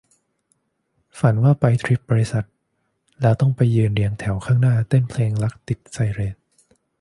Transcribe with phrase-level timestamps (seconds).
[1.19, 2.45] ฝันว่าไปทริปบริษัท
[3.21, 6.35] แล้วต้องไปยืนเรียงแถวข้างหน้าเต้นเพลงรักติดไซเรน